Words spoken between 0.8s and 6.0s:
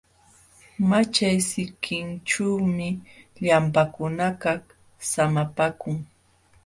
Maćhay sikinćhuumi llamkaqkunakaq samapaakun.